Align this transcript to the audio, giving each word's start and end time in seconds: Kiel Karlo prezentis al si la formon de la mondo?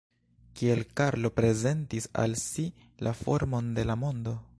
Kiel 0.59 0.79
Karlo 1.01 1.29
prezentis 1.35 2.09
al 2.23 2.33
si 2.45 2.65
la 3.09 3.13
formon 3.21 3.73
de 3.79 3.87
la 3.91 3.97
mondo? 4.05 4.35